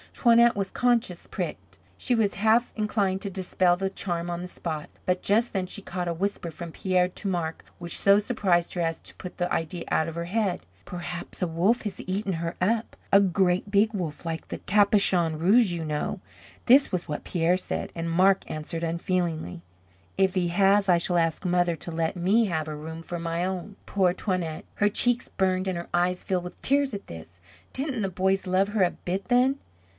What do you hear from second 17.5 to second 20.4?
said; and Marc answered unfeelingly: "If